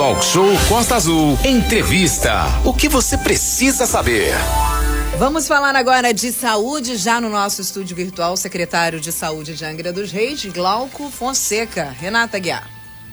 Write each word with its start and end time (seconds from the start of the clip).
Talk 0.00 0.24
Show 0.24 0.48
Costa 0.66 0.94
Azul. 0.94 1.38
Entrevista. 1.44 2.46
O 2.64 2.72
que 2.72 2.88
você 2.88 3.18
precisa 3.18 3.84
saber? 3.84 4.32
Vamos 5.18 5.46
falar 5.46 5.76
agora 5.76 6.14
de 6.14 6.32
saúde, 6.32 6.96
já 6.96 7.20
no 7.20 7.28
nosso 7.28 7.60
estúdio 7.60 7.94
virtual, 7.94 8.32
o 8.32 8.36
secretário 8.38 8.98
de 8.98 9.12
Saúde 9.12 9.54
de 9.54 9.62
Angra 9.62 9.92
dos 9.92 10.10
Reis, 10.10 10.42
Glauco 10.46 11.10
Fonseca. 11.10 11.90
Renata 11.90 12.38
Guiar. 12.38 12.66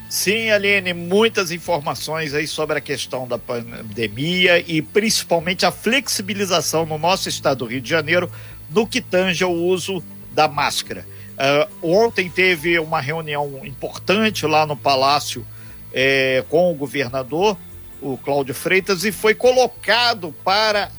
Sim, 0.08 0.50
Aline, 0.50 0.94
muitas 0.94 1.52
informações 1.52 2.34
aí 2.34 2.48
sobre 2.48 2.78
a 2.78 2.82
questão 2.82 3.28
da 3.28 3.38
pandemia 3.38 4.64
e 4.66 4.82
principalmente 4.82 5.66
a 5.66 5.72
flexibilização 5.72 6.86
no 6.86 6.98
nosso 6.98 7.28
estado 7.28 7.66
do 7.66 7.66
Rio 7.66 7.82
de 7.82 7.90
Janeiro 7.90 8.32
no 8.70 8.88
que 8.88 9.02
tange 9.02 9.44
ao 9.44 9.52
uso 9.52 10.02
da 10.32 10.48
máscara. 10.48 11.06
Uh, 11.34 11.98
ontem 11.98 12.30
teve 12.30 12.80
uma 12.80 13.02
reunião 13.02 13.60
importante 13.66 14.46
lá 14.46 14.66
no 14.66 14.78
Palácio 14.78 15.46
é, 15.94 16.44
com 16.50 16.72
o 16.72 16.76
governador, 16.76 17.58
o 18.02 18.18
Cláudio 18.18 18.54
Freitas, 18.54 19.04
e 19.04 19.12
foi 19.12 19.34
colocado 19.34 20.34
para 20.44 20.91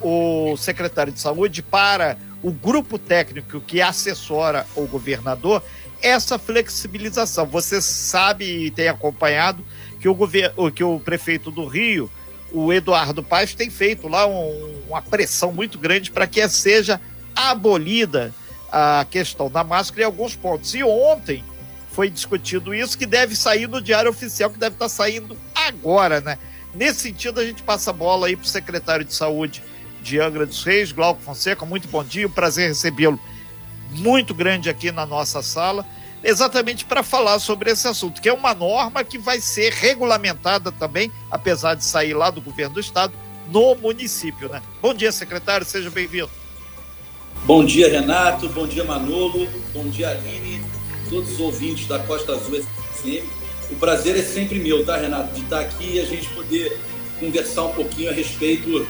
o 0.00 0.56
secretário 0.56 1.12
de 1.12 1.20
saúde, 1.20 1.62
para 1.62 2.16
o 2.42 2.50
grupo 2.50 2.98
técnico 2.98 3.60
que 3.60 3.80
assessora 3.80 4.66
o 4.76 4.86
governador, 4.86 5.62
essa 6.02 6.38
flexibilização. 6.38 7.46
Você 7.46 7.80
sabe 7.80 8.66
e 8.66 8.70
tem 8.70 8.88
acompanhado 8.88 9.64
que 10.00 10.08
o, 10.08 10.14
governo, 10.14 10.70
que 10.70 10.84
o 10.84 11.00
prefeito 11.00 11.50
do 11.50 11.66
Rio, 11.66 12.10
o 12.52 12.72
Eduardo 12.72 13.22
Paes, 13.22 13.54
tem 13.54 13.70
feito 13.70 14.06
lá 14.06 14.26
um, 14.26 14.82
uma 14.88 15.02
pressão 15.02 15.52
muito 15.52 15.78
grande 15.78 16.10
para 16.10 16.26
que 16.26 16.46
seja 16.48 17.00
abolida 17.34 18.32
a 18.70 19.06
questão 19.10 19.50
da 19.50 19.64
máscara 19.64 20.02
em 20.02 20.06
alguns 20.06 20.36
pontos. 20.36 20.74
E 20.74 20.82
ontem 20.82 21.42
foi 21.96 22.10
discutido 22.10 22.74
isso, 22.74 22.98
que 22.98 23.06
deve 23.06 23.34
sair 23.34 23.66
no 23.66 23.80
Diário 23.80 24.10
Oficial, 24.10 24.50
que 24.50 24.58
deve 24.58 24.74
estar 24.74 24.86
saindo 24.86 25.34
agora, 25.54 26.20
né? 26.20 26.38
Nesse 26.74 27.00
sentido, 27.00 27.40
a 27.40 27.44
gente 27.44 27.62
passa 27.62 27.88
a 27.88 27.92
bola 27.94 28.26
aí 28.26 28.36
para 28.36 28.44
o 28.44 28.48
secretário 28.48 29.02
de 29.02 29.14
Saúde 29.14 29.64
de 30.02 30.20
Angra 30.20 30.44
dos 30.44 30.62
Reis, 30.62 30.92
Glauco 30.92 31.22
Fonseca. 31.22 31.64
Muito 31.64 31.88
bom 31.88 32.04
dia, 32.04 32.26
um 32.26 32.30
prazer 32.30 32.68
recebê-lo 32.68 33.18
muito 33.92 34.34
grande 34.34 34.68
aqui 34.68 34.92
na 34.92 35.06
nossa 35.06 35.40
sala, 35.40 35.86
exatamente 36.22 36.84
para 36.84 37.02
falar 37.02 37.38
sobre 37.38 37.70
esse 37.70 37.88
assunto, 37.88 38.20
que 38.20 38.28
é 38.28 38.32
uma 38.32 38.52
norma 38.52 39.02
que 39.02 39.16
vai 39.16 39.40
ser 39.40 39.72
regulamentada 39.72 40.70
também, 40.70 41.10
apesar 41.30 41.76
de 41.76 41.84
sair 41.84 42.12
lá 42.12 42.28
do 42.28 42.42
governo 42.42 42.74
do 42.74 42.80
estado, 42.80 43.14
no 43.50 43.74
município, 43.74 44.50
né? 44.50 44.60
Bom 44.82 44.92
dia, 44.92 45.10
secretário, 45.10 45.64
seja 45.64 45.88
bem-vindo. 45.88 46.28
Bom 47.46 47.64
dia, 47.64 47.90
Renato, 47.90 48.50
bom 48.50 48.66
dia, 48.66 48.84
Manolo, 48.84 49.48
bom 49.72 49.88
dia, 49.88 50.10
Aline, 50.10 50.75
todos 51.08 51.32
os 51.32 51.40
ouvintes 51.40 51.86
da 51.86 51.98
Costa 51.98 52.32
Azul 52.32 52.62
FM. 52.62 53.24
O 53.70 53.76
prazer 53.76 54.16
é 54.16 54.22
sempre 54.22 54.58
meu, 54.58 54.84
tá, 54.84 54.96
Renato, 54.96 55.34
de 55.34 55.42
estar 55.42 55.60
aqui 55.60 55.94
e 55.94 56.00
a 56.00 56.04
gente 56.04 56.28
poder 56.28 56.78
conversar 57.18 57.64
um 57.64 57.72
pouquinho 57.72 58.10
a 58.10 58.12
respeito 58.12 58.86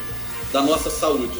da 0.53 0.63
nossa 0.63 0.91
saúde. 0.91 1.39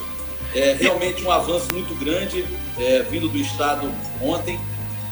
É 0.55 0.75
realmente 0.79 1.23
um 1.25 1.31
avanço 1.31 1.73
muito 1.73 1.95
grande 1.99 2.47
é, 2.79 3.03
vindo 3.03 3.29
do 3.29 3.39
Estado 3.39 3.91
ontem. 4.23 4.59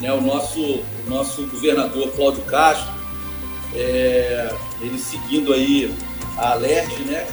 Né, 0.01 0.13
o, 0.13 0.21
nosso, 0.21 0.61
o 0.61 0.85
nosso 1.07 1.47
governador 1.47 2.11
Cláudio 2.13 2.43
Castro, 2.45 2.93
é, 3.75 4.53
ele 4.81 4.99
seguindo 4.99 5.53
aí 5.53 5.95
a 6.37 6.51
Alerte, 6.51 7.01
né, 7.03 7.27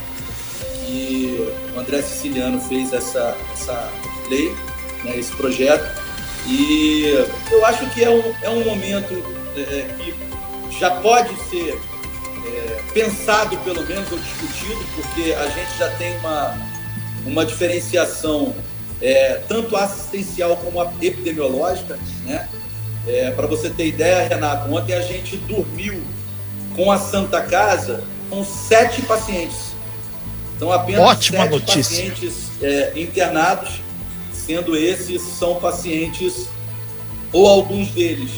que 0.86 1.52
o 1.74 1.80
André 1.80 2.02
Siciliano 2.02 2.60
fez 2.60 2.92
essa, 2.92 3.36
essa 3.52 3.90
lei, 4.30 4.54
né, 5.04 5.18
esse 5.18 5.32
projeto. 5.32 6.01
E 6.46 7.26
eu 7.50 7.64
acho 7.64 7.88
que 7.90 8.02
é 8.02 8.10
um, 8.10 8.34
é 8.42 8.50
um 8.50 8.64
momento 8.64 9.14
é, 9.56 9.60
é 9.60 9.96
que 9.98 10.14
já 10.78 10.90
pode 10.90 11.30
ser 11.48 11.78
é, 12.46 12.82
pensado, 12.92 13.56
pelo 13.58 13.86
menos, 13.86 14.10
ou 14.10 14.18
discutido, 14.18 14.84
porque 14.94 15.32
a 15.32 15.46
gente 15.48 15.78
já 15.78 15.88
tem 15.90 16.16
uma, 16.18 16.58
uma 17.24 17.46
diferenciação 17.46 18.54
é, 19.00 19.40
tanto 19.48 19.76
assistencial 19.76 20.56
como 20.56 20.82
epidemiológica, 21.00 21.98
né? 22.24 22.48
É, 23.06 23.30
Para 23.32 23.48
você 23.48 23.68
ter 23.68 23.86
ideia, 23.86 24.28
Renato, 24.28 24.72
ontem 24.72 24.94
a 24.94 25.00
gente 25.00 25.36
dormiu 25.36 26.00
com 26.76 26.90
a 26.90 26.98
Santa 26.98 27.40
Casa 27.42 28.04
com 28.30 28.44
sete 28.44 29.02
pacientes. 29.02 29.72
Então 30.56 30.72
apenas 30.72 31.00
Ótima 31.00 31.38
sete 31.38 31.50
notícia. 31.50 31.82
pacientes 31.82 32.34
é, 32.62 32.92
internados, 32.94 33.80
sendo 34.46 34.76
esses 34.76 35.22
são 35.22 35.56
pacientes 35.56 36.48
ou 37.32 37.46
alguns 37.48 37.88
deles 37.88 38.30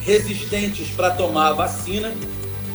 resistentes 0.00 0.88
para 0.88 1.10
tomar 1.10 1.48
a 1.48 1.52
vacina, 1.52 2.12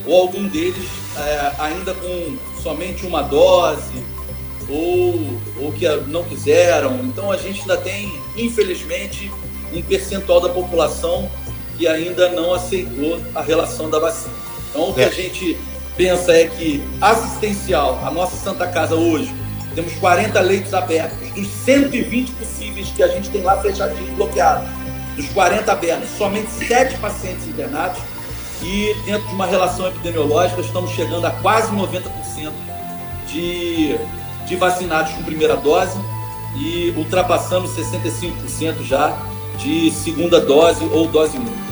ou 0.06 0.22
algum 0.22 0.48
deles 0.48 0.86
é, 1.18 1.52
ainda 1.60 1.94
com 1.94 2.38
somente 2.62 3.06
uma 3.06 3.22
dose, 3.22 4.04
ou, 4.70 5.40
ou 5.62 5.72
que 5.72 5.88
não 6.08 6.24
quiseram. 6.24 7.00
Então 7.06 7.32
a 7.32 7.38
gente 7.38 7.62
ainda 7.62 7.78
tem, 7.78 8.12
infelizmente, 8.36 9.32
um 9.74 9.82
percentual 9.82 10.42
da 10.42 10.50
população 10.50 11.30
que 11.78 11.88
ainda 11.88 12.30
não 12.30 12.54
aceitou 12.54 13.20
a 13.34 13.42
relação 13.42 13.90
da 13.90 14.00
vacina. 14.00 14.34
Então 14.70 14.90
o 14.90 14.94
que 14.94 15.02
é. 15.02 15.06
a 15.06 15.10
gente 15.10 15.58
pensa 15.96 16.34
é 16.34 16.48
que 16.48 16.82
assistencial, 17.00 18.00
a 18.04 18.12
nossa 18.12 18.36
Santa 18.38 18.68
Casa 18.68 18.96
hoje, 18.96 19.34
temos 19.76 19.94
40 19.94 20.40
leitos 20.42 20.74
abertos, 20.74 21.18
dos 21.32 21.48
120 21.66 22.32
possíveis 22.32 22.88
que 22.90 23.04
a 23.04 23.08
gente 23.08 23.30
tem 23.30 23.42
lá 23.42 23.62
fechadinho, 23.62 24.16
bloqueado. 24.16 24.66
Dos 25.16 25.28
40 25.30 25.72
abertos, 25.72 26.10
somente 26.18 26.50
7 26.52 26.98
pacientes 26.98 27.48
internados 27.48 28.00
e 28.64 28.96
dentro 29.06 29.28
de 29.28 29.34
uma 29.34 29.46
relação 29.46 29.88
epidemiológica 29.88 30.62
estamos 30.62 30.92
chegando 30.92 31.26
a 31.26 31.32
quase 31.32 31.72
90% 31.74 32.52
de 33.28 33.98
de 34.52 34.58
vacinados 34.58 35.14
com 35.14 35.24
primeira 35.24 35.56
dose 35.56 35.98
e 36.58 36.94
ultrapassamos 36.98 37.72
65% 37.72 38.84
já 38.84 39.18
de 39.58 39.90
segunda 39.92 40.42
dose 40.42 40.84
ou 40.92 41.08
dose 41.08 41.38
única. 41.38 41.72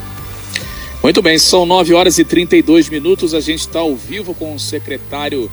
Muito 1.04 1.22
bem, 1.22 1.38
são 1.38 1.66
9 1.66 1.94
horas 1.94 2.18
e 2.20 2.24
32 2.24 2.90
minutos. 2.90 3.34
A 3.34 3.42
gente 3.42 3.60
está 3.60 3.80
ao 3.80 3.96
vivo 3.96 4.34
com 4.34 4.56
o 4.56 4.60
secretário 4.60 5.52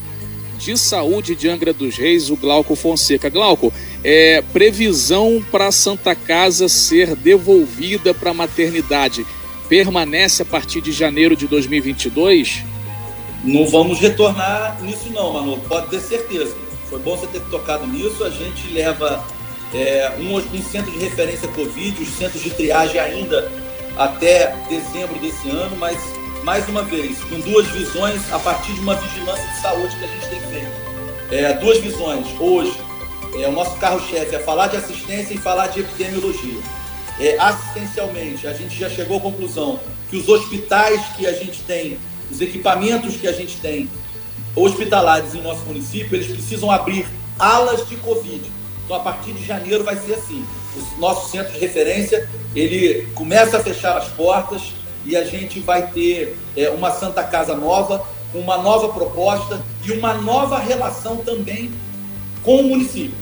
de 0.58 0.76
Saúde 0.76 1.34
de 1.34 1.48
Angra 1.48 1.72
dos 1.72 1.96
Reis, 1.96 2.30
o 2.30 2.36
Glauco 2.36 2.74
Fonseca. 2.74 3.28
Glauco, 3.28 3.72
é, 4.02 4.42
previsão 4.52 5.44
para 5.50 5.68
a 5.68 5.72
Santa 5.72 6.14
Casa 6.14 6.68
ser 6.68 7.14
devolvida 7.14 8.12
para 8.14 8.30
a 8.30 8.34
maternidade 8.34 9.26
permanece 9.68 10.42
a 10.42 10.44
partir 10.44 10.80
de 10.80 10.92
janeiro 10.92 11.36
de 11.36 11.46
2022? 11.46 12.64
Não 13.44 13.66
vamos 13.66 14.00
retornar 14.00 14.80
nisso 14.82 15.10
não, 15.10 15.32
Manu, 15.32 15.58
pode 15.68 15.88
ter 15.88 16.00
certeza. 16.00 16.54
Foi 16.88 16.98
bom 16.98 17.16
você 17.16 17.26
ter 17.26 17.40
tocado 17.50 17.86
nisso. 17.86 18.24
A 18.24 18.30
gente 18.30 18.72
leva 18.72 19.24
é, 19.74 20.12
um, 20.18 20.36
um 20.36 20.62
centro 20.62 20.90
de 20.90 20.98
referência 20.98 21.48
Covid, 21.48 22.02
os 22.02 22.08
centros 22.10 22.42
de 22.42 22.50
triagem 22.50 23.00
ainda 23.00 23.50
até 23.96 24.54
dezembro 24.68 25.18
desse 25.20 25.48
ano, 25.48 25.76
mas 25.76 25.96
mais 26.46 26.68
uma 26.68 26.84
vez, 26.84 27.18
com 27.24 27.40
duas 27.40 27.66
visões 27.66 28.32
a 28.32 28.38
partir 28.38 28.72
de 28.72 28.78
uma 28.78 28.94
vigilância 28.94 29.44
de 29.48 29.60
saúde 29.60 29.96
que 29.96 30.04
a 30.04 30.06
gente 30.06 30.28
tem 30.28 30.40
feito. 30.42 30.70
É, 31.32 31.52
duas 31.54 31.78
visões. 31.78 32.24
Hoje, 32.38 32.72
é, 33.34 33.48
o 33.48 33.50
nosso 33.50 33.76
carro-chefe 33.78 34.36
é 34.36 34.38
falar 34.38 34.68
de 34.68 34.76
assistência 34.76 35.34
e 35.34 35.38
falar 35.38 35.66
de 35.66 35.80
epidemiologia. 35.80 36.60
É, 37.18 37.36
assistencialmente, 37.40 38.46
a 38.46 38.52
gente 38.52 38.78
já 38.78 38.88
chegou 38.88 39.16
à 39.16 39.20
conclusão 39.20 39.80
que 40.08 40.16
os 40.16 40.28
hospitais 40.28 41.00
que 41.16 41.26
a 41.26 41.32
gente 41.32 41.62
tem, 41.62 41.98
os 42.30 42.40
equipamentos 42.40 43.16
que 43.16 43.26
a 43.26 43.32
gente 43.32 43.56
tem, 43.56 43.90
hospitalares 44.54 45.34
em 45.34 45.42
nosso 45.42 45.64
município, 45.64 46.14
eles 46.14 46.28
precisam 46.28 46.70
abrir 46.70 47.08
alas 47.40 47.88
de 47.88 47.96
Covid. 47.96 48.52
Então, 48.84 48.96
a 48.96 49.00
partir 49.00 49.32
de 49.32 49.44
janeiro 49.44 49.82
vai 49.82 49.96
ser 49.96 50.14
assim. 50.14 50.46
O 50.96 51.00
nosso 51.00 51.28
centro 51.28 51.52
de 51.52 51.58
referência, 51.58 52.30
ele 52.54 53.08
começa 53.16 53.56
a 53.56 53.60
fechar 53.60 53.96
as 53.96 54.06
portas 54.10 54.85
e 55.06 55.16
a 55.16 55.24
gente 55.24 55.60
vai 55.60 55.86
ter 55.90 56.36
é, 56.56 56.68
uma 56.70 56.90
Santa 56.90 57.22
Casa 57.22 57.54
nova, 57.56 58.04
uma 58.34 58.58
nova 58.58 58.88
proposta 58.88 59.62
e 59.84 59.92
uma 59.92 60.14
nova 60.14 60.58
relação 60.58 61.18
também 61.18 61.70
com 62.42 62.60
o 62.60 62.64
município, 62.64 63.16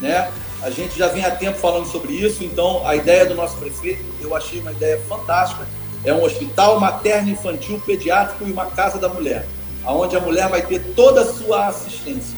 né? 0.00 0.30
A 0.62 0.70
gente 0.70 0.96
já 0.98 1.08
vem 1.08 1.24
há 1.24 1.30
tempo 1.30 1.58
falando 1.58 1.86
sobre 1.86 2.14
isso, 2.14 2.42
então 2.42 2.86
a 2.86 2.96
ideia 2.96 3.26
do 3.26 3.34
nosso 3.34 3.56
prefeito, 3.58 4.02
eu 4.22 4.34
achei 4.34 4.60
uma 4.60 4.72
ideia 4.72 4.98
fantástica, 5.08 5.66
é 6.04 6.14
um 6.14 6.24
hospital 6.24 6.80
materno, 6.80 7.30
infantil, 7.30 7.82
pediátrico 7.84 8.48
e 8.48 8.52
uma 8.52 8.66
casa 8.66 8.98
da 8.98 9.08
mulher 9.08 9.46
onde 9.92 10.16
a 10.16 10.20
mulher 10.20 10.48
vai 10.48 10.62
ter 10.62 10.80
toda 10.94 11.22
a 11.22 11.26
sua 11.26 11.66
assistência. 11.66 12.36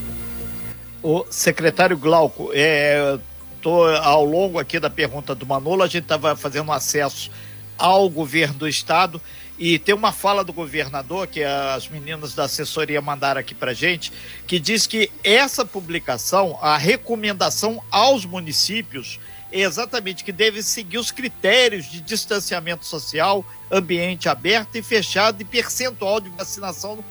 O 1.03 1.25
secretário 1.31 1.97
Glauco, 1.97 2.51
é, 2.53 3.19
tô 3.63 3.85
ao 3.85 4.25
longo 4.25 4.59
aqui 4.59 4.81
da 4.81 4.91
pergunta 4.91 5.35
do 5.35 5.47
Manolo, 5.47 5.83
a 5.83 5.87
gente 5.87 6.03
estava 6.03 6.35
fazendo 6.35 6.73
acesso 6.73 7.31
ao 7.79 8.09
governo 8.09 8.55
do 8.55 8.69
estado 8.69 9.21
e 9.59 9.79
tem 9.79 9.95
uma 9.95 10.13
fala 10.13 10.45
do 10.45 10.53
governador 10.53 11.27
que 11.27 11.43
as 11.43 11.89
meninas 11.89 12.35
da 12.35 12.45
assessoria 12.45 13.01
mandaram 13.01 13.41
aqui 13.41 13.55
para 13.55 13.73
gente, 13.73 14.13
que 14.47 14.59
diz 14.59 14.87
que 14.87 15.11
essa 15.25 15.65
publicação, 15.65 16.59
a 16.61 16.77
recomendação 16.77 17.83
aos 17.91 18.27
municípios 18.27 19.19
é 19.51 19.61
exatamente 19.61 20.25
que 20.25 20.33
deve 20.33 20.63
seguir 20.63 20.99
os 20.99 21.11
critérios 21.11 21.91
de 21.91 22.03
distanciamento 22.03 22.85
social, 22.85 23.45
ambiente 23.71 24.29
aberto 24.29 24.77
e 24.77 24.83
fechado 24.83 25.41
e 25.41 25.45
percentual 25.45 26.21
de 26.21 26.29
vacinação 26.31 27.03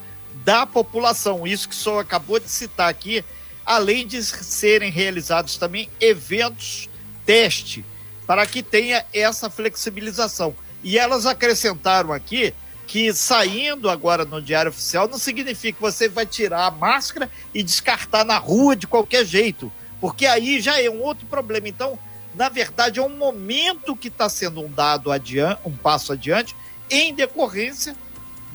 da 0.43 0.67
população. 0.67 1.47
Isso 1.47 1.67
que 1.67 1.73
o 1.73 1.77
senhor 1.77 1.99
acabou 1.99 2.39
de 2.39 2.49
citar 2.49 2.89
aqui, 2.89 3.25
além 3.65 4.05
de 4.05 4.21
serem 4.23 4.91
realizados 4.91 5.57
também 5.57 5.89
eventos 5.99 6.87
teste 7.25 7.83
para 8.25 8.45
que 8.45 8.63
tenha 8.63 9.05
essa 9.13 9.49
flexibilização. 9.49 10.55
E 10.83 10.97
elas 10.97 11.25
acrescentaram 11.25 12.11
aqui 12.11 12.53
que 12.87 13.11
saindo 13.13 13.89
agora 13.89 14.25
no 14.25 14.41
Diário 14.41 14.69
Oficial 14.69 15.07
não 15.07 15.17
significa 15.17 15.75
que 15.75 15.81
você 15.81 16.07
vai 16.07 16.25
tirar 16.25 16.65
a 16.65 16.71
máscara 16.71 17.29
e 17.53 17.63
descartar 17.63 18.23
na 18.23 18.37
rua 18.37 18.75
de 18.75 18.85
qualquer 18.85 19.25
jeito, 19.25 19.71
porque 19.99 20.25
aí 20.25 20.61
já 20.61 20.79
é 20.79 20.89
um 20.89 21.01
outro 21.01 21.25
problema. 21.25 21.67
Então, 21.67 21.97
na 22.35 22.49
verdade, 22.49 22.99
é 22.99 23.03
um 23.03 23.17
momento 23.17 23.95
que 23.95 24.09
está 24.09 24.29
sendo 24.29 24.61
um 24.61 24.69
dado 24.69 25.11
adiante, 25.11 25.61
um 25.65 25.75
passo 25.75 26.13
adiante, 26.13 26.55
em 26.89 27.13
decorrência 27.13 27.95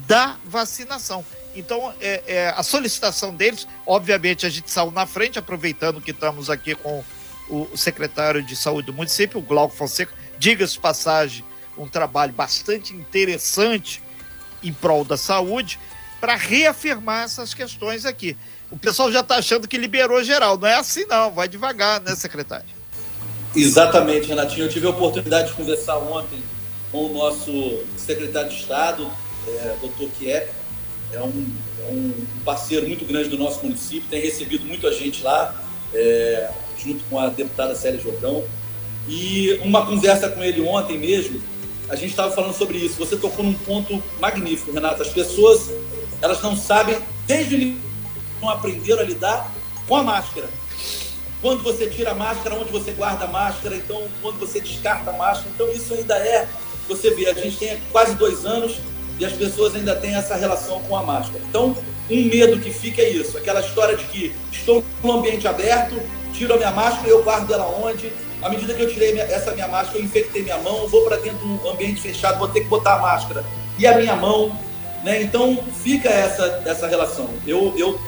da 0.06 0.36
vacinação. 0.44 1.24
Então, 1.56 1.92
é, 2.00 2.22
é, 2.26 2.54
a 2.56 2.62
solicitação 2.62 3.34
deles, 3.34 3.66
obviamente, 3.84 4.46
a 4.46 4.48
gente 4.48 4.70
saiu 4.70 4.90
na 4.90 5.06
frente, 5.06 5.38
aproveitando 5.38 6.00
que 6.00 6.12
estamos 6.12 6.48
aqui 6.48 6.74
com 6.74 7.02
o 7.50 7.76
secretário 7.76 8.42
de 8.42 8.54
saúde 8.54 8.86
do 8.86 8.92
município, 8.92 9.38
o 9.38 9.42
Glauco 9.42 9.74
Fonseca, 9.74 10.12
diga-se 10.38 10.78
passagem, 10.78 11.44
um 11.76 11.88
trabalho 11.88 12.32
bastante 12.32 12.94
interessante 12.94 14.02
em 14.62 14.72
prol 14.72 15.04
da 15.04 15.16
saúde, 15.16 15.78
para 16.20 16.36
reafirmar 16.36 17.24
essas 17.24 17.54
questões 17.54 18.04
aqui. 18.04 18.36
O 18.70 18.78
pessoal 18.78 19.10
já 19.10 19.20
está 19.20 19.36
achando 19.36 19.66
que 19.66 19.76
liberou 19.76 20.22
geral. 20.22 20.56
Não 20.58 20.68
é 20.68 20.74
assim, 20.74 21.04
não. 21.06 21.30
Vai 21.30 21.48
devagar, 21.48 22.00
né, 22.00 22.14
secretário? 22.14 22.68
Exatamente, 23.56 24.28
Renatinho. 24.28 24.66
Eu 24.66 24.68
tive 24.68 24.86
a 24.86 24.90
oportunidade 24.90 25.48
de 25.48 25.54
conversar 25.54 25.96
ontem 25.96 26.40
com 26.92 27.06
o 27.06 27.14
nosso 27.14 27.82
secretário 27.96 28.50
de 28.50 28.56
Estado, 28.56 29.10
é, 29.48 29.76
doutor 29.80 30.08
Kiep. 30.10 30.48
É 31.12 31.20
um, 31.20 31.46
é 31.80 31.90
um 31.90 32.26
parceiro 32.44 32.86
muito 32.86 33.04
grande 33.04 33.28
do 33.28 33.38
nosso 33.38 33.64
município, 33.64 34.08
tem 34.08 34.20
recebido 34.20 34.64
muita 34.64 34.92
gente 34.92 35.22
lá. 35.22 35.64
É, 35.92 36.50
junto 36.84 37.04
com 37.04 37.18
a 37.18 37.28
deputada 37.28 37.74
Célia 37.74 38.00
Jordão. 38.00 38.44
E 39.08 39.58
uma 39.64 39.84
conversa 39.86 40.28
com 40.28 40.42
ele 40.42 40.60
ontem 40.60 40.98
mesmo, 40.98 41.40
a 41.88 41.96
gente 41.96 42.10
estava 42.10 42.30
falando 42.30 42.54
sobre 42.54 42.78
isso. 42.78 42.96
Você 42.98 43.16
tocou 43.16 43.44
num 43.44 43.54
ponto 43.54 44.02
magnífico, 44.20 44.72
Renato. 44.72 45.02
As 45.02 45.08
pessoas, 45.08 45.70
elas 46.22 46.40
não 46.42 46.56
sabem, 46.56 46.98
desde 47.26 47.54
o 47.54 47.58
início, 47.58 47.80
não 48.40 48.48
aprenderam 48.48 49.00
a 49.00 49.04
lidar 49.04 49.52
com 49.86 49.96
a 49.96 50.02
máscara. 50.02 50.48
Quando 51.42 51.62
você 51.62 51.86
tira 51.86 52.12
a 52.12 52.14
máscara, 52.14 52.54
onde 52.54 52.70
você 52.70 52.92
guarda 52.92 53.24
a 53.24 53.28
máscara, 53.28 53.74
então 53.74 54.06
quando 54.20 54.38
você 54.38 54.60
descarta 54.60 55.10
a 55.10 55.12
máscara. 55.14 55.50
Então 55.54 55.70
isso 55.72 55.94
ainda 55.94 56.16
é, 56.16 56.46
você 56.86 57.10
vê, 57.10 57.28
a 57.28 57.34
gente 57.34 57.56
tem 57.56 57.80
quase 57.90 58.14
dois 58.14 58.44
anos 58.44 58.78
e 59.20 59.24
as 59.24 59.32
pessoas 59.32 59.74
ainda 59.74 59.94
têm 59.94 60.14
essa 60.14 60.34
relação 60.34 60.80
com 60.80 60.96
a 60.96 61.02
máscara. 61.02 61.44
Então, 61.48 61.76
um 62.10 62.24
medo 62.24 62.58
que 62.58 62.70
fica 62.70 63.02
é 63.02 63.10
isso, 63.10 63.36
aquela 63.36 63.60
história 63.60 63.94
de 63.94 64.04
que 64.04 64.34
estou 64.50 64.82
num 65.04 65.12
ambiente 65.12 65.46
aberto, 65.46 66.00
tiro 66.32 66.54
a 66.54 66.56
minha 66.56 66.70
máscara 66.70 67.06
eu 67.06 67.22
guardo 67.22 67.52
ela 67.52 67.66
onde. 67.66 68.10
À 68.42 68.48
medida 68.48 68.72
que 68.72 68.82
eu 68.82 68.90
tirei 68.90 69.12
minha, 69.12 69.24
essa 69.24 69.52
minha 69.52 69.68
máscara, 69.68 69.98
eu 69.98 70.04
infectei 70.04 70.42
minha 70.42 70.56
mão, 70.56 70.88
vou 70.88 71.02
para 71.02 71.18
dentro 71.18 71.38
de 71.38 71.44
um 71.44 71.70
ambiente 71.70 72.00
fechado, 72.00 72.38
vou 72.38 72.48
ter 72.48 72.62
que 72.62 72.68
botar 72.68 72.94
a 72.94 72.98
máscara. 72.98 73.44
E 73.78 73.86
a 73.86 73.98
minha 73.98 74.16
mão, 74.16 74.58
né? 75.04 75.20
Então 75.20 75.62
fica 75.82 76.08
essa, 76.08 76.62
essa 76.64 76.86
relação. 76.86 77.28
Eu, 77.46 77.74
eu 77.76 78.00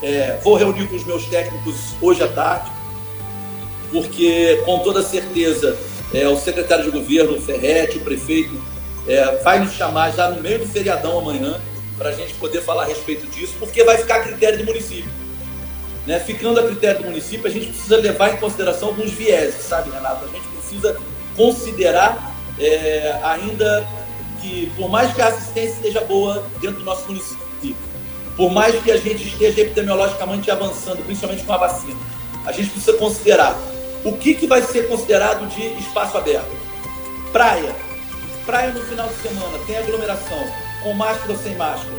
é, 0.00 0.38
vou 0.44 0.54
reunir 0.54 0.86
com 0.86 0.94
os 0.94 1.04
meus 1.04 1.26
técnicos 1.26 1.96
hoje 2.00 2.22
à 2.22 2.28
tarde, 2.28 2.70
porque 3.90 4.62
com 4.64 4.78
toda 4.78 5.02
certeza 5.02 5.76
é, 6.14 6.28
o 6.28 6.36
secretário 6.36 6.84
de 6.84 6.90
governo, 6.92 7.36
o 7.36 7.40
Ferretti, 7.40 7.98
o 7.98 8.02
prefeito, 8.02 8.70
é, 9.06 9.36
vai 9.42 9.58
nos 9.58 9.72
chamar 9.72 10.10
já 10.12 10.30
no 10.30 10.40
meio 10.40 10.58
do 10.58 10.66
feriadão 10.66 11.18
amanhã 11.18 11.60
para 11.96 12.10
a 12.10 12.12
gente 12.12 12.34
poder 12.34 12.62
falar 12.62 12.84
a 12.84 12.86
respeito 12.86 13.26
disso, 13.26 13.54
porque 13.58 13.84
vai 13.84 13.98
ficar 13.98 14.16
a 14.16 14.20
critério 14.20 14.58
do 14.58 14.64
município. 14.64 15.10
Né? 16.06 16.18
Ficando 16.20 16.60
a 16.60 16.62
critério 16.62 17.02
do 17.02 17.06
município, 17.06 17.46
a 17.46 17.50
gente 17.50 17.66
precisa 17.66 17.96
levar 17.96 18.34
em 18.34 18.36
consideração 18.38 18.88
alguns 18.88 19.10
vieses, 19.12 19.62
sabe, 19.62 19.90
Renato? 19.90 20.24
A 20.24 20.28
gente 20.28 20.48
precisa 20.48 20.96
considerar 21.36 22.34
é, 22.58 23.18
ainda 23.22 23.86
que, 24.40 24.72
por 24.76 24.88
mais 24.88 25.12
que 25.12 25.20
a 25.20 25.28
assistência 25.28 25.74
esteja 25.74 26.00
boa 26.00 26.42
dentro 26.60 26.78
do 26.78 26.84
nosso 26.84 27.06
município, 27.06 27.76
por 28.36 28.50
mais 28.50 28.74
que 28.82 28.90
a 28.90 28.96
gente 28.96 29.26
esteja 29.28 29.60
epidemiologicamente 29.60 30.50
avançando, 30.50 31.04
principalmente 31.04 31.44
com 31.44 31.52
a 31.52 31.58
vacina, 31.58 31.98
a 32.46 32.52
gente 32.52 32.70
precisa 32.70 32.96
considerar 32.96 33.58
o 34.02 34.16
que, 34.16 34.34
que 34.34 34.46
vai 34.46 34.62
ser 34.62 34.88
considerado 34.88 35.46
de 35.48 35.62
espaço 35.78 36.16
aberto. 36.16 36.48
Praia. 37.32 37.89
Praia 38.50 38.72
no 38.72 38.80
final 38.80 39.08
de 39.08 39.14
semana, 39.14 39.58
tem 39.64 39.78
aglomeração, 39.78 40.44
com 40.82 40.92
máscara 40.92 41.30
ou 41.30 41.38
sem 41.38 41.54
máscara 41.54 41.94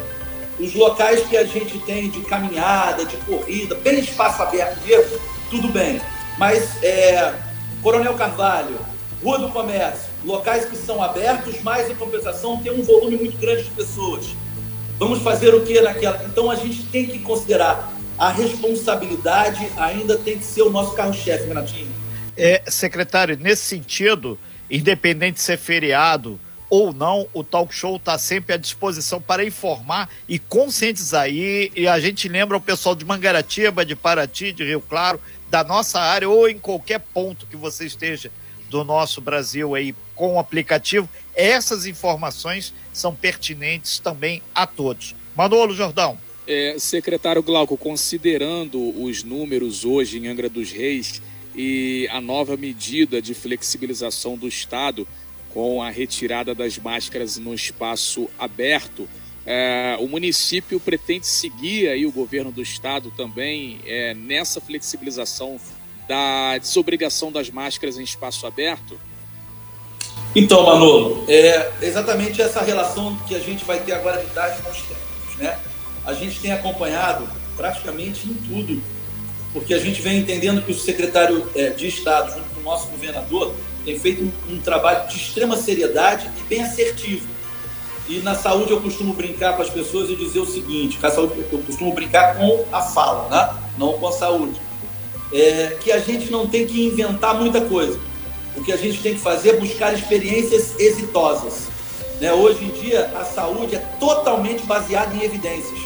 os 0.60 0.74
locais 0.74 1.26
que 1.28 1.38
a 1.38 1.46
gente 1.46 1.80
tem 1.80 2.10
de 2.10 2.20
caminhada, 2.22 3.06
de 3.06 3.16
corrida, 3.18 3.74
bem 3.76 4.02
espaço 4.02 4.44
aberto 4.44 4.86
mesmo, 4.86 5.18
tudo 5.50 5.70
bem. 5.70 6.02
Mas 6.38 6.84
é, 6.84 7.34
Coronel 7.82 8.16
Carvalho, 8.16 8.78
Rua 9.24 9.40
do 9.40 9.48
Comércio, 9.48 10.10
locais 10.26 10.66
que 10.66 10.76
são 10.76 11.02
abertos, 11.02 11.56
mas 11.64 11.90
em 11.90 11.96
compensação 11.96 12.62
tem 12.62 12.70
um 12.70 12.84
volume 12.84 13.16
muito 13.16 13.38
grande 13.38 13.64
de 13.64 13.72
pessoas. 13.72 14.36
Vamos 15.00 15.22
fazer 15.22 15.56
o 15.56 15.62
que 15.62 15.80
naquela? 15.80 16.22
Então 16.26 16.52
a 16.52 16.56
gente 16.56 16.84
tem 16.88 17.06
que 17.06 17.20
considerar 17.20 17.94
a 18.18 18.30
responsabilidade 18.30 19.66
ainda 19.78 20.18
tem 20.18 20.38
que 20.38 20.44
ser 20.44 20.64
o 20.64 20.70
nosso 20.70 20.92
carro-chefe, 20.96 21.48
Renatinho. 21.48 21.88
É, 22.36 22.62
secretário, 22.68 23.38
nesse 23.40 23.64
sentido, 23.64 24.38
independente 24.72 25.36
de 25.36 25.42
ser 25.42 25.58
feriado, 25.58 26.40
ou 26.70 26.94
não, 26.94 27.28
o 27.34 27.44
talk 27.44 27.76
show 27.76 27.98
está 27.98 28.18
sempre 28.18 28.56
à 28.56 28.58
disposição 28.58 29.22
para 29.22 29.44
informar 29.44 30.10
e 30.28 30.40
conscientizar. 30.40 31.30
E, 31.30 31.70
e 31.76 31.86
a 31.86 32.00
gente 32.00 32.30
lembra 32.30 32.56
o 32.56 32.62
pessoal 32.62 32.96
de 32.96 33.04
Mangaratiba, 33.04 33.86
de 33.86 33.94
Paraty, 33.94 34.54
de 34.54 34.64
Rio 34.64 34.80
Claro, 34.80 35.20
da 35.50 35.66
nossa 35.66 36.00
área 36.00 36.30
ou 36.30 36.48
em 36.48 36.58
qualquer 36.58 37.00
ponto 37.00 37.46
que 37.46 37.58
você 37.58 37.86
esteja 37.86 38.32
do 38.70 38.86
nosso 38.86 39.20
Brasil 39.20 39.76
aí 39.76 39.94
com 40.16 40.36
o 40.36 40.40
aplicativo, 40.40 41.10
essas 41.36 41.86
informações 41.86 42.74
são 42.94 43.14
pertinentes 43.14 44.00
também 44.00 44.42
a 44.56 44.66
todos. 44.66 45.14
Manolo 45.36 45.74
Jordão. 45.74 46.18
É, 46.48 46.76
secretário 46.80 47.44
Glauco, 47.44 47.76
considerando 47.76 48.80
os 49.04 49.24
números 49.24 49.84
hoje 49.84 50.20
em 50.20 50.28
Angra 50.28 50.50
dos 50.50 50.72
Reis 50.72 51.22
e 51.56 52.08
a 52.12 52.22
nova 52.22 52.56
medida 52.56 53.22
de 53.22 53.34
flexibilização 53.34 54.38
do 54.38 54.48
Estado, 54.48 55.08
com 55.54 55.82
a 55.82 55.90
retirada 55.90 56.56
das 56.56 56.78
máscaras 56.78 57.38
no 57.38 57.54
espaço 57.54 58.30
aberto. 58.40 59.08
É, 59.46 59.98
o 60.00 60.08
município 60.08 60.80
pretende 60.80 61.28
seguir 61.28 61.90
aí 61.90 62.06
o 62.06 62.12
governo 62.12 62.52
do 62.52 62.62
estado 62.62 63.12
também 63.18 63.80
é, 63.86 64.14
nessa 64.14 64.62
flexibilização 64.62 65.60
da 66.08 66.58
desobrigação 66.58 67.32
das 67.32 67.50
máscaras 67.50 67.98
em 67.98 68.04
espaço 68.04 68.46
aberto? 68.46 69.00
Então, 70.36 70.66
Manolo, 70.66 71.26
é 71.28 71.72
exatamente 71.82 72.42
essa 72.42 72.62
relação 72.62 73.18
que 73.28 73.36
a 73.36 73.40
gente 73.40 73.66
vai 73.66 73.80
ter 73.80 73.94
agora 73.94 74.24
de 74.24 74.32
tarde 74.32 74.62
com 74.62 74.70
os 74.70 74.78
técnicos, 74.78 75.38
né? 75.38 75.60
A 76.06 76.14
gente 76.14 76.40
tem 76.40 76.52
acompanhado 76.52 77.28
praticamente 77.56 78.28
em 78.30 78.34
tudo, 78.34 78.82
porque 79.54 79.74
a 79.74 79.80
gente 79.80 80.02
vem 80.02 80.20
entendendo 80.20 80.62
que 80.62 80.72
o 80.72 80.76
secretário 80.76 81.48
é, 81.56 81.70
de 81.70 81.88
Estado, 81.88 82.34
junto 82.34 82.50
com 82.54 82.62
o 82.62 82.64
nosso 82.64 82.88
governador, 82.88 83.54
tem 83.84 83.98
feito 84.00 84.24
um, 84.24 84.56
um, 84.56 84.60
trabalho 84.60 85.08
de 85.10 85.18
extrema 85.18 85.58
seriedade 85.58 86.30
e 86.40 86.44
bem 86.44 86.64
assertivo. 86.64 87.28
E 88.08 88.20
na 88.20 88.36
saúde 88.36 88.72
eu 88.72 88.82
costumo 88.82 89.14
brincar 89.14 89.56
com 89.56 89.62
as 89.62 89.70
pessoas 89.70 90.10
e 90.10 90.16
dizer 90.16 90.40
o 90.40 90.46
seguinte: 90.46 90.98
com 90.98 91.08
a 91.08 91.12
saúde 91.12 91.46
eu 91.52 91.60
costumo 91.60 91.94
brincar 91.94 92.38
com 92.38 92.66
a 92.72 92.82
fala, 92.82 93.30
né? 93.30 93.62
não 93.78 93.94
com 93.94 94.08
a 94.08 94.12
saúde. 94.12 94.60
É, 95.34 95.78
que 95.80 95.92
a 95.92 96.00
gente 96.00 96.30
não 96.30 96.48
tem 96.48 96.68
que 96.68 96.88
inventar 96.88 97.36
muita 97.36 97.62
coisa. 97.62 97.98
O 98.56 98.64
que 98.64 98.72
a 98.72 98.78
gente 98.78 99.02
tem 99.02 99.14
que 99.14 99.20
fazer 99.20 99.52
é 99.52 99.54
buscar 99.54 99.94
experiências 99.94 100.78
exitosas. 100.78 101.70
Né? 102.20 102.34
Hoje 102.34 102.66
em 102.66 102.70
dia, 102.70 103.10
a 103.16 103.24
saúde 103.24 103.76
é 103.76 103.80
totalmente 104.00 104.66
baseada 104.66 105.16
em 105.16 105.24
evidências. 105.24 105.80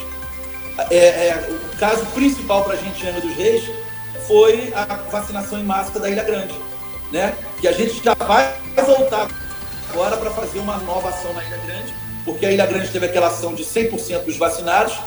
É, 0.90 0.96
é, 0.96 1.50
caso 1.78 2.04
principal 2.06 2.64
para 2.64 2.74
a 2.74 2.76
gente 2.76 3.04
em 3.04 3.08
Angra 3.08 3.20
dos 3.20 3.36
Reis 3.36 3.64
foi 4.26 4.72
a 4.74 4.84
vacinação 5.10 5.58
em 5.58 5.64
massa 5.64 5.98
da 6.00 6.10
Ilha 6.10 6.24
Grande 6.24 6.54
né? 7.10 7.34
Que 7.60 7.68
a 7.68 7.72
gente 7.72 8.02
já 8.02 8.14
vai 8.14 8.54
voltar 8.84 9.28
agora 9.90 10.16
para 10.16 10.30
fazer 10.30 10.58
uma 10.58 10.76
nova 10.78 11.08
ação 11.08 11.32
na 11.32 11.44
Ilha 11.44 11.58
Grande, 11.58 11.94
porque 12.24 12.46
a 12.46 12.52
Ilha 12.52 12.66
Grande 12.66 12.88
teve 12.88 13.06
aquela 13.06 13.28
ação 13.28 13.54
de 13.54 13.64
100% 13.64 14.24
dos 14.24 14.36
vacinados, 14.36 14.98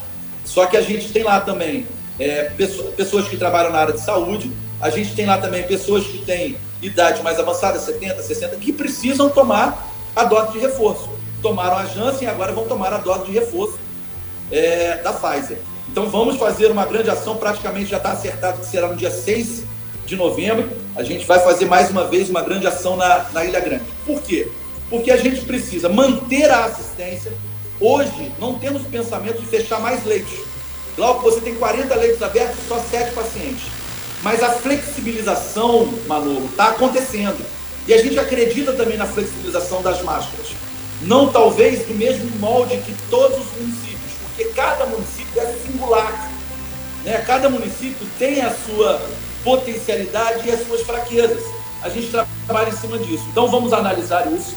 só 0.46 0.66
que 0.66 0.78
a 0.78 0.82
gente 0.82 1.12
tem 1.12 1.24
lá 1.24 1.42
também 1.42 1.86
é, 2.20 2.52
pessoas 2.96 3.28
que 3.28 3.38
trabalham 3.38 3.72
na 3.72 3.80
área 3.80 3.94
de 3.94 4.02
saúde, 4.02 4.52
a 4.82 4.90
gente 4.90 5.14
tem 5.14 5.26
lá 5.26 5.38
também 5.38 5.64
pessoas 5.64 6.06
que 6.06 6.20
têm 6.20 6.58
idade 6.82 7.22
mais 7.22 7.38
avançada, 7.40 7.78
70, 7.78 8.24
60, 8.24 8.56
que 8.56 8.72
precisam 8.72 9.30
tomar 9.30 9.88
a 10.16 10.24
dose 10.24 10.54
de 10.54 10.60
reforço. 10.60 11.10
Tomaram 11.42 11.78
a 11.78 11.86
Janssen 11.86 12.28
e 12.28 12.32
agora 12.32 12.52
vão 12.52 12.66
tomar 12.66 12.94
a 12.94 12.98
dose 12.98 13.26
de 13.26 13.32
reforço 13.32 13.78
é, 14.52 14.96
da 14.98 15.14
Pfizer. 15.14 15.60
Então 15.92 16.10
vamos 16.10 16.38
fazer 16.38 16.72
uma 16.72 16.86
grande 16.86 17.10
ação, 17.10 17.38
praticamente 17.38 17.90
já 17.90 17.98
está 17.98 18.12
acertado 18.12 18.60
que 18.60 18.66
será 18.66 18.88
no 18.88 18.96
dia 18.96 19.12
6 19.12 19.64
de 20.06 20.16
novembro, 20.16 20.70
a 20.96 21.04
gente 21.04 21.26
vai 21.26 21.40
fazer 21.40 21.66
mais 21.66 21.92
uma 21.92 22.06
vez 22.06 22.30
uma 22.30 22.42
grande 22.42 22.66
ação 22.66 22.96
na, 22.96 23.26
na 23.32 23.46
Ilha 23.46 23.60
Grande. 23.60 23.84
Por 24.06 24.22
quê? 24.22 24.48
Porque 24.90 25.12
a 25.12 25.18
gente 25.18 25.42
precisa 25.42 25.88
manter 25.88 26.50
a 26.50 26.66
assistência, 26.66 27.32
Hoje, 27.82 28.30
não 28.38 28.60
temos 28.60 28.82
pensamento 28.84 29.40
de 29.40 29.46
fechar 29.46 29.80
mais 29.80 30.04
leitos. 30.04 30.38
Logo, 30.98 31.22
você 31.22 31.40
tem 31.40 31.56
40 31.56 31.96
leitos 31.96 32.22
abertos 32.22 32.58
e 32.60 32.68
só 32.68 32.78
7 32.78 33.14
pacientes. 33.14 33.64
Mas 34.22 34.44
a 34.44 34.50
flexibilização, 34.50 35.88
Manolo, 36.06 36.46
está 36.48 36.70
acontecendo. 36.70 37.42
E 37.88 37.94
a 37.94 38.04
gente 38.04 38.20
acredita 38.20 38.74
também 38.74 38.98
na 38.98 39.06
flexibilização 39.06 39.82
das 39.82 40.02
máscaras. 40.02 40.48
Não 41.02 41.30
talvez 41.30 41.86
do 41.88 41.94
mesmo 41.94 42.30
molde 42.38 42.76
que 42.80 42.94
todos 43.10 43.38
os 43.38 43.46
municípios, 43.58 43.89
porque 44.40 44.46
cada 44.54 44.86
município 44.86 45.42
é 45.42 45.54
singular. 45.68 46.32
Né? 47.04 47.22
Cada 47.28 47.50
município 47.50 48.08
tem 48.18 48.42
a 48.42 48.56
sua 48.56 49.02
potencialidade 49.44 50.48
e 50.48 50.52
as 50.52 50.66
suas 50.66 50.82
fraquezas. 50.82 51.44
A 51.82 51.90
gente 51.90 52.10
trabalha 52.10 52.70
em 52.70 52.78
cima 52.78 52.98
disso. 52.98 53.26
Então 53.30 53.50
vamos 53.50 53.74
analisar 53.74 54.32
isso. 54.32 54.56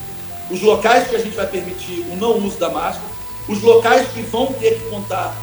Os 0.48 0.60
locais 0.62 1.08
que 1.08 1.16
a 1.16 1.18
gente 1.18 1.34
vai 1.34 1.46
permitir 1.46 2.06
o 2.12 2.16
não 2.16 2.38
uso 2.38 2.58
da 2.58 2.68
máscara, 2.68 3.10
os 3.48 3.60
locais 3.60 4.06
que 4.08 4.22
vão 4.22 4.52
ter 4.52 4.78
que 4.78 4.88
contar 4.88 5.34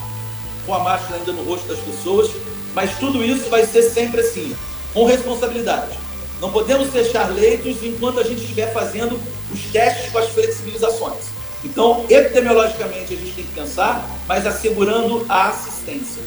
com 0.65 0.73
a 0.73 0.79
máscara 0.79 1.17
ainda 1.17 1.33
no 1.33 1.43
rosto 1.43 1.67
das 1.67 1.79
pessoas, 1.79 2.31
mas 2.73 2.97
tudo 2.97 3.23
isso 3.23 3.49
vai 3.49 3.65
ser 3.65 3.83
sempre 3.83 4.21
assim, 4.21 4.55
com 4.93 5.03
responsabilidade. 5.03 5.97
Não 6.39 6.51
podemos 6.51 6.89
fechar 6.89 7.29
leitos 7.29 7.83
enquanto 7.83 8.21
a 8.21 8.23
gente 8.23 8.41
estiver 8.41 8.71
fazendo 8.71 9.19
os 9.51 9.63
testes 9.71 10.11
com 10.11 10.19
as 10.19 10.29
flexibilizações. 10.29 11.39
Então, 11.63 12.05
epidemiologicamente, 12.09 13.13
a 13.13 13.17
gente 13.17 13.33
tem 13.33 13.43
que 13.43 13.53
pensar, 13.53 14.09
mas 14.29 14.45
assegurando 14.45 15.25
a 15.27 15.49
assistência. 15.49 16.21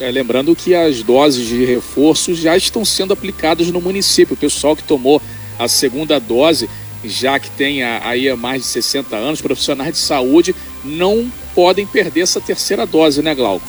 É, 0.00 0.10
lembrando 0.10 0.56
que 0.56 0.74
as 0.74 1.02
doses 1.02 1.46
de 1.46 1.66
reforço 1.66 2.34
já 2.34 2.56
estão 2.56 2.82
sendo 2.82 3.12
aplicadas 3.12 3.70
no 3.70 3.78
município. 3.78 4.32
O 4.32 4.38
pessoal 4.38 4.74
que 4.74 4.82
tomou 4.82 5.20
a 5.58 5.68
segunda 5.68 6.18
dose, 6.18 6.68
já 7.04 7.38
que 7.38 7.50
tem 7.50 7.84
aí 7.84 8.34
mais 8.34 8.62
de 8.62 8.68
60 8.68 9.14
anos, 9.14 9.42
profissionais 9.42 9.92
de 9.92 9.98
saúde, 9.98 10.56
não 10.82 11.30
podem 11.54 11.86
perder 11.86 12.22
essa 12.22 12.40
terceira 12.40 12.86
dose, 12.86 13.20
né, 13.20 13.34
Glauco? 13.34 13.66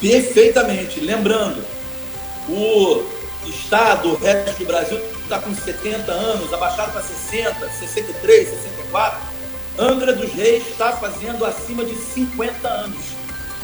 Perfeitamente. 0.00 1.00
Lembrando, 1.00 1.64
o 2.48 3.02
estado, 3.44 4.10
o 4.10 4.16
resto 4.18 4.56
do 4.56 4.66
Brasil 4.66 5.00
está 5.24 5.40
com 5.40 5.52
70 5.52 6.12
anos, 6.12 6.52
abaixado 6.52 6.92
para 6.92 7.02
60, 7.02 7.68
63, 7.70 8.48
64. 8.50 9.27
Angra 9.78 10.12
dos 10.12 10.32
Reis 10.32 10.66
está 10.66 10.92
fazendo 10.92 11.44
acima 11.44 11.84
de 11.84 11.94
50 11.94 12.68
anos. 12.68 12.98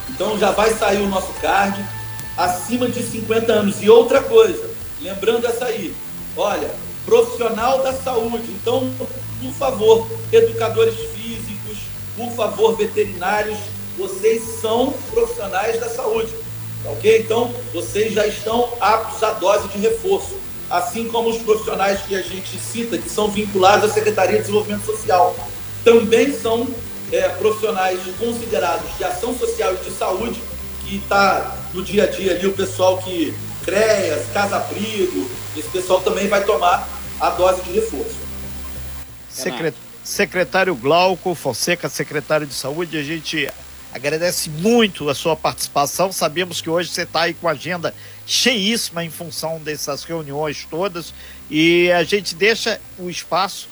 Então 0.09 0.39
já 0.39 0.53
vai 0.53 0.73
sair 0.73 1.03
o 1.03 1.09
nosso 1.09 1.33
card 1.41 1.85
acima 2.37 2.89
de 2.89 3.03
50 3.03 3.53
anos. 3.53 3.83
E 3.83 3.91
outra 3.91 4.23
coisa, 4.23 4.71
lembrando 5.01 5.45
essa 5.47 5.65
aí, 5.65 5.93
olha, 6.37 6.71
profissional 7.05 7.83
da 7.83 7.93
saúde. 7.93 8.45
Então, 8.51 8.93
por 9.41 9.53
favor, 9.55 10.07
educadores 10.33 10.95
físicos, 10.95 11.79
por 12.17 12.31
favor, 12.33 12.77
veterinários, 12.77 13.59
vocês 13.99 14.43
são 14.61 14.93
profissionais 15.11 15.81
da 15.81 15.89
saúde, 15.89 16.33
tá 16.83 16.91
ok? 16.91 17.21
Então, 17.21 17.53
vocês 17.73 18.13
já 18.13 18.27
estão 18.27 18.69
aptos 18.81 19.23
à 19.23 19.33
dose 19.33 19.69
de 19.69 19.79
reforço, 19.79 20.37
assim 20.71 21.09
como 21.09 21.31
os 21.31 21.39
profissionais 21.39 22.01
que 22.03 22.15
a 22.15 22.23
gente 22.23 22.57
cita, 22.59 22.99
que 22.99 23.09
são 23.09 23.29
vinculados 23.29 23.91
à 23.91 23.93
Secretaria 23.93 24.37
de 24.37 24.43
Desenvolvimento 24.43 24.87
Social, 24.87 25.35
também 25.85 26.33
são 26.33 26.67
é, 27.13 27.29
profissionais 27.29 28.01
considerados 28.19 28.97
de 28.97 29.05
ação 29.05 29.37
social 29.39 29.75
e 29.75 29.89
de 29.89 29.91
saúde, 29.91 30.41
que 30.85 30.97
está 30.97 31.57
no 31.73 31.83
dia 31.83 32.05
a 32.05 32.07
dia 32.07 32.33
ali 32.33 32.47
o 32.47 32.53
pessoal 32.53 32.99
que 32.99 33.35
CREAS, 33.65 34.27
Casa 34.33 34.57
Abrigo, 34.57 35.31
esse 35.57 35.69
pessoal 35.69 36.01
também 36.01 36.27
vai 36.27 36.45
tomar 36.45 36.89
a 37.21 37.31
dose 37.31 37.63
de 37.63 37.73
reforço. 37.73 38.17
Secretário 40.03 40.75
Glauco 40.75 41.35
Fonseca, 41.35 41.89
secretário 41.89 42.47
de 42.47 42.53
Saúde, 42.53 42.99
a 42.99 43.03
gente 43.03 43.49
agradece 43.93 44.51
muito 44.51 45.09
a 45.09 45.15
sua 45.15 45.35
participação. 45.35 46.13
Sabemos 46.13 46.61
que 46.61 46.69
hoje 46.69 46.91
você 46.91 47.03
está 47.03 47.23
aí 47.23 47.35
com 47.35 47.49
a 47.49 47.53
agenda 47.53 47.95
cheíssima 48.27 49.05
em 49.05 49.11
função 49.11 49.59
dessas 49.59 50.05
reuniões 50.05 50.67
todas 50.69 51.15
e 51.51 51.91
a 51.93 52.03
gente 52.05 52.35
deixa 52.35 52.81
o 52.99 53.09
espaço 53.09 53.69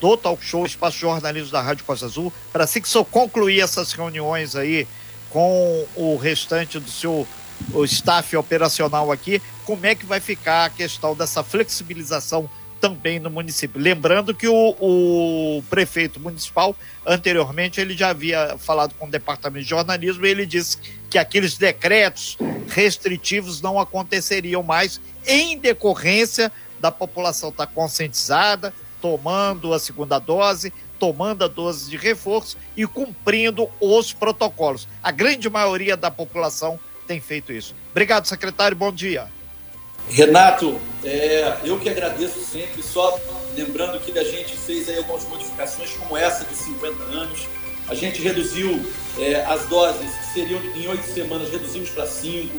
do 0.00 0.16
talk 0.16 0.44
show, 0.44 0.66
espaço 0.66 0.98
jornalismo 0.98 1.50
da 1.50 1.60
Rádio 1.60 1.84
Costa 1.84 2.06
Azul, 2.06 2.32
para 2.52 2.64
assim 2.64 2.80
que 2.80 2.88
senhor 2.88 3.04
concluir 3.04 3.60
essas 3.60 3.92
reuniões 3.92 4.56
aí 4.56 4.86
com 5.30 5.86
o 5.94 6.16
restante 6.16 6.78
do 6.78 6.90
seu 6.90 7.26
o 7.72 7.84
staff 7.84 8.36
operacional 8.36 9.12
aqui, 9.12 9.40
como 9.64 9.86
é 9.86 9.94
que 9.94 10.04
vai 10.04 10.20
ficar 10.20 10.66
a 10.66 10.70
questão 10.70 11.14
dessa 11.14 11.42
flexibilização 11.42 12.50
também 12.80 13.18
no 13.18 13.30
município. 13.30 13.80
Lembrando 13.80 14.34
que 14.34 14.46
o, 14.46 14.76
o, 14.78 15.62
prefeito 15.70 16.20
municipal, 16.20 16.76
anteriormente, 17.06 17.80
ele 17.80 17.96
já 17.96 18.10
havia 18.10 18.58
falado 18.58 18.94
com 18.98 19.06
o 19.06 19.10
departamento 19.10 19.64
de 19.64 19.70
jornalismo 19.70 20.26
e 20.26 20.28
ele 20.28 20.44
disse 20.44 20.76
que 21.08 21.16
aqueles 21.16 21.56
decretos 21.56 22.36
restritivos 22.68 23.62
não 23.62 23.80
aconteceriam 23.80 24.62
mais 24.62 25.00
em 25.26 25.58
decorrência 25.58 26.52
da 26.78 26.90
população 26.90 27.48
estar 27.48 27.66
conscientizada, 27.68 28.74
tomando 29.04 29.74
a 29.74 29.78
segunda 29.78 30.18
dose, 30.18 30.72
tomando 30.98 31.44
a 31.44 31.46
dose 31.46 31.90
de 31.90 31.98
reforço 31.98 32.56
e 32.74 32.86
cumprindo 32.86 33.68
os 33.78 34.14
protocolos. 34.14 34.88
A 35.02 35.10
grande 35.10 35.50
maioria 35.50 35.94
da 35.94 36.10
população 36.10 36.80
tem 37.06 37.20
feito 37.20 37.52
isso. 37.52 37.74
Obrigado, 37.90 38.26
secretário. 38.26 38.74
Bom 38.74 38.90
dia. 38.90 39.28
Renato, 40.08 40.80
é, 41.04 41.54
eu 41.64 41.78
que 41.78 41.90
agradeço 41.90 42.40
sempre, 42.40 42.82
só 42.82 43.18
lembrando 43.54 44.00
que 44.00 44.18
a 44.18 44.24
gente 44.24 44.56
fez 44.56 44.88
aí 44.88 44.96
algumas 44.96 45.28
modificações 45.28 45.90
como 45.98 46.16
essa 46.16 46.46
de 46.46 46.54
50 46.54 47.02
anos. 47.02 47.46
A 47.86 47.94
gente 47.94 48.22
reduziu 48.22 48.82
é, 49.18 49.44
as 49.44 49.66
doses 49.66 50.10
que 50.16 50.32
seriam 50.32 50.62
em 50.74 50.88
oito 50.88 51.04
semanas, 51.12 51.50
reduzimos 51.50 51.90
para 51.90 52.06
cinco, 52.06 52.58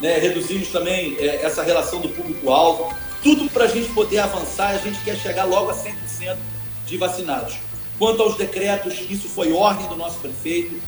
né? 0.00 0.18
reduzimos 0.18 0.68
também 0.68 1.16
é, 1.18 1.44
essa 1.44 1.64
relação 1.64 2.00
do 2.00 2.08
público-alvo. 2.10 2.94
Tudo 3.22 3.50
para 3.50 3.64
a 3.64 3.68
gente 3.68 3.90
poder 3.92 4.18
avançar, 4.18 4.68
a 4.68 4.78
gente 4.78 4.98
quer 5.00 5.16
chegar 5.16 5.44
logo 5.44 5.70
a 5.70 5.74
100% 5.74 6.36
de 6.86 6.96
vacinados. 6.96 7.58
Quanto 7.98 8.22
aos 8.22 8.36
decretos, 8.36 8.94
isso 9.10 9.28
foi 9.28 9.52
ordem 9.52 9.86
do 9.88 9.96
nosso 9.96 10.18
prefeito. 10.18 10.80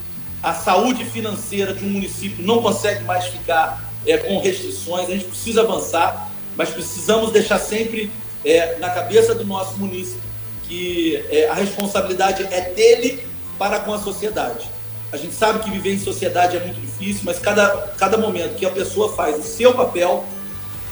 A 0.42 0.54
saúde 0.54 1.04
financeira 1.04 1.74
de 1.74 1.84
um 1.84 1.88
município 1.88 2.44
não 2.44 2.62
consegue 2.62 3.04
mais 3.04 3.26
ficar 3.26 3.92
é, 4.06 4.16
com 4.16 4.40
restrições, 4.40 5.08
a 5.08 5.12
gente 5.12 5.26
precisa 5.26 5.60
avançar, 5.60 6.30
mas 6.56 6.70
precisamos 6.70 7.30
deixar 7.30 7.58
sempre 7.58 8.10
é, 8.44 8.78
na 8.78 8.90
cabeça 8.90 9.34
do 9.34 9.44
nosso 9.44 9.76
município 9.78 10.32
que 10.72 11.22
é, 11.28 11.48
a 11.48 11.54
responsabilidade 11.54 12.46
é 12.50 12.70
dele 12.70 13.26
para 13.58 13.80
com 13.80 13.92
a 13.92 13.98
sociedade. 13.98 14.70
A 15.12 15.18
gente 15.18 15.34
sabe 15.34 15.62
que 15.62 15.70
viver 15.70 15.92
em 15.92 15.98
sociedade 15.98 16.56
é 16.56 16.60
muito 16.60 16.80
difícil, 16.80 17.22
mas 17.24 17.38
cada, 17.38 17.68
cada 17.98 18.16
momento 18.16 18.56
que 18.56 18.64
a 18.64 18.70
pessoa 18.70 19.14
faz 19.14 19.38
o 19.38 19.42
seu 19.42 19.74
papel, 19.74 20.24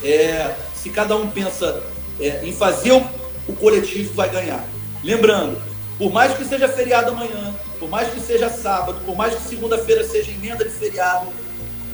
é, 0.05 0.55
se 0.83 0.91
cada 0.91 1.17
um 1.17 1.29
pensa 1.29 1.83
é, 2.19 2.45
em 2.45 2.53
fazer 2.53 2.93
o, 2.93 3.05
o 3.49 3.53
coletivo, 3.55 4.15
vai 4.15 4.29
ganhar. 4.31 4.65
Lembrando, 5.03 5.61
por 5.99 6.11
mais 6.11 6.33
que 6.35 6.45
seja 6.45 6.69
feriado 6.69 7.11
amanhã, 7.11 7.55
por 7.79 7.89
mais 7.89 8.13
que 8.13 8.21
seja 8.21 8.49
sábado, 8.49 9.01
por 9.05 9.17
mais 9.17 9.35
que 9.35 9.43
segunda-feira 9.43 10.03
seja 10.05 10.31
emenda 10.31 10.65
de 10.65 10.71
feriado, 10.71 11.27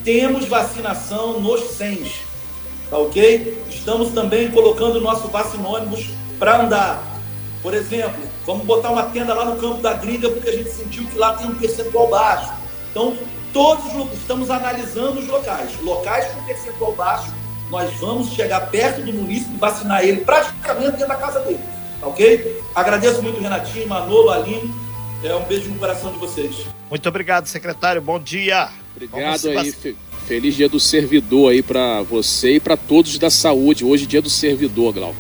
temos 0.05 0.47
vacinação 0.47 1.41
nos 1.41 1.71
SENS, 1.71 2.21
tá 2.89 2.99
ok? 2.99 3.65
Estamos 3.69 4.13
também 4.13 4.51
colocando 4.51 4.97
o 4.97 5.01
nosso 5.01 5.27
vacinônibus 5.29 6.07
para 6.39 6.63
andar. 6.63 7.03
Por 7.63 7.75
exemplo, 7.75 8.23
vamos 8.47 8.65
botar 8.65 8.91
uma 8.91 9.05
tenda 9.07 9.35
lá 9.35 9.45
no 9.45 9.57
campo 9.57 9.83
da 9.83 9.95
gringa 9.95 10.31
porque 10.31 10.49
a 10.49 10.53
gente 10.53 10.71
sentiu 10.71 11.05
que 11.07 11.19
lá 11.19 11.35
tem 11.35 11.49
um 11.49 11.55
percentual 11.57 12.09
baixo. 12.09 12.53
Então, 12.93 13.17
todos 13.53 13.85
estamos 14.15 14.51
analisando 14.51 15.19
os 15.19 15.27
locais. 15.27 15.71
Locais 15.83 16.27
com 16.33 16.45
percentual 16.45 16.93
baixo, 16.93 17.33
nós 17.71 17.93
vamos 17.95 18.33
chegar 18.33 18.61
perto 18.71 19.03
do 19.03 19.13
município 19.13 19.55
e 19.55 19.59
vacinar 19.59 20.05
ele 20.05 20.21
praticamente 20.21 20.93
dentro 20.93 21.09
da 21.09 21.17
casa 21.17 21.41
dele. 21.41 21.61
Tá 22.01 22.07
ok? 22.07 22.63
Agradeço 22.75 23.23
muito, 23.23 23.41
Renatinho, 23.41 23.89
Manolo, 23.89 24.31
Aline. 24.31 24.73
É 25.25 25.35
um 25.35 25.45
beijo 25.45 25.69
no 25.71 25.79
coração 25.79 26.13
de 26.13 26.19
vocês. 26.19 26.67
Muito 26.89 27.09
obrigado, 27.09 27.47
secretário. 27.47 28.01
Bom 28.01 28.21
dia. 28.21 28.69
Obrigado 28.95 29.49
aí. 29.49 29.97
Feliz 30.27 30.55
dia 30.55 30.69
do 30.69 30.81
servidor 30.81 31.53
aí 31.53 31.63
para 31.63 32.03
você 32.03 32.57
e 32.57 32.61
para 32.61 32.77
todos 32.77 33.19
da 33.19 33.31
saúde. 33.31 33.85
Hoje, 33.85 34.07
dia 34.07 34.21
do 34.21 34.31
servidor, 34.31 34.93
Glauco. 34.93 35.17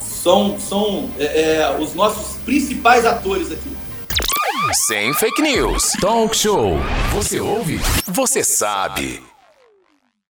São, 0.00 0.58
são 0.58 1.10
é, 1.18 1.58
é, 1.58 1.76
os 1.78 1.94
nossos 1.94 2.36
principais 2.38 3.06
atores 3.06 3.52
aqui. 3.52 3.70
Sem 4.86 5.12
fake 5.14 5.42
news. 5.42 5.92
Talk 6.00 6.36
show. 6.36 6.76
Você 7.14 7.40
ouve? 7.40 7.80
Você 8.06 8.44
sabe. 8.44 9.22